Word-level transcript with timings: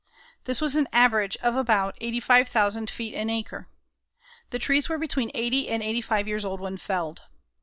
This 0.45 0.61
was 0.61 0.75
an 0.75 0.87
average 0.91 1.37
of 1.43 1.55
about 1.55 1.95
85,000 2.01 2.89
feet 2.89 3.13
an 3.13 3.29
acre. 3.29 3.69
The 4.49 4.57
trees 4.57 4.89
were 4.89 4.97
between 4.97 5.29
eighty 5.35 5.69
and 5.69 5.83
eighty 5.83 6.01
five 6.01 6.27
years 6.27 6.43
old 6.43 6.59
when 6.59 6.77
felled. 6.79 7.21